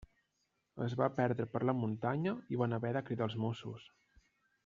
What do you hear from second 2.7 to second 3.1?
haver de